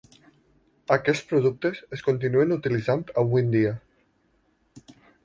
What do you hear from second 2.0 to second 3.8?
continuen utilitzant avui en dia.